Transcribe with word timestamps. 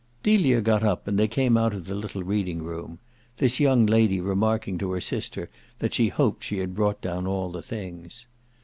Delia 0.23 0.61
got 0.61 0.81
up, 0.81 1.07
and 1.07 1.19
they 1.19 1.27
came 1.27 1.55
out 1.55 1.75
of 1.75 1.85
the 1.85 1.93
little 1.93 2.23
reading 2.23 2.63
room 2.63 2.97
this 3.37 3.59
young 3.59 3.85
lady 3.85 4.19
remarking 4.19 4.79
to 4.79 4.89
her 4.93 4.99
sister 4.99 5.47
that 5.77 5.93
she 5.93 6.07
hoped 6.07 6.43
she 6.43 6.57
had 6.57 6.73
brought 6.73 6.99
down 7.01 7.27
all 7.27 7.51
the 7.51 7.61
things. 7.61 8.25